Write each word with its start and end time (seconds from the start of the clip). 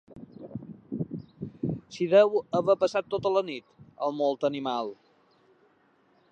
S'hi 1.97 2.07
deu 2.15 2.33
haver 2.59 2.77
passat 2.85 3.13
tota 3.17 3.33
la 3.37 3.45
nit, 3.53 3.69
el 4.07 4.19
molt 4.23 4.51
animal. 4.53 4.93